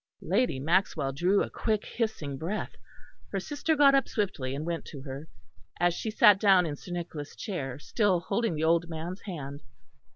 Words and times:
Lady 0.23 0.59
Maxwell 0.59 1.11
drew 1.11 1.43
a 1.43 1.49
quick 1.51 1.85
hissing 1.85 2.35
breath; 2.35 2.75
her 3.31 3.39
sister 3.39 3.75
got 3.75 3.93
up 3.93 4.09
swiftly 4.09 4.55
and 4.55 4.65
went 4.65 4.83
to 4.83 5.03
her, 5.03 5.27
as 5.79 5.93
she 5.93 6.09
sat 6.09 6.39
down 6.39 6.65
in 6.65 6.75
Sir 6.75 6.91
Nicholas' 6.91 7.35
chair, 7.35 7.77
still 7.77 8.19
holding 8.21 8.55
the 8.55 8.63
old 8.63 8.89
man's 8.89 9.21
hand. 9.21 9.61